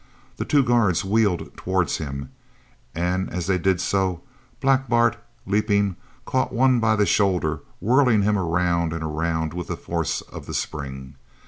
[0.37, 2.31] The two guards wheeled towards him,
[2.95, 4.23] and as they did so,
[4.59, 9.77] Black Bart, leaping, caught one by the shoulder, whirling him around and around with the
[9.77, 11.17] force of the spring.